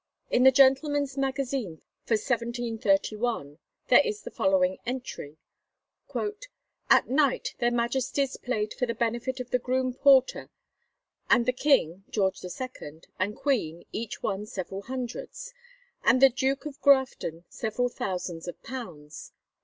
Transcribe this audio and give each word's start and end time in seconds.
In 0.31 0.41
the 0.41 0.51
Gentleman's 0.51 1.15
Magazine 1.15 1.79
for 2.05 2.15
1731 2.15 3.59
there 3.89 4.01
is 4.03 4.23
the 4.23 4.31
following 4.31 4.79
entry: 4.83 5.37
"At 6.89 7.07
night 7.07 7.53
their 7.59 7.69
Majesties 7.69 8.35
played 8.35 8.73
for 8.73 8.87
the 8.87 8.95
benefit 8.95 9.39
of 9.39 9.51
the 9.51 9.59
groom 9.59 9.93
porter, 9.93 10.49
and 11.29 11.45
the 11.45 11.53
king 11.53 12.03
(George 12.09 12.43
II) 12.43 13.01
and 13.19 13.35
queen 13.35 13.85
each 13.91 14.23
won 14.23 14.47
several 14.47 14.81
hundreds, 14.81 15.53
and 16.03 16.19
the 16.19 16.29
Duke 16.31 16.65
of 16.65 16.81
Grafton 16.81 17.45
several 17.47 17.87
thousands 17.87 18.47
of 18.47 18.59
pounds." 18.63 19.33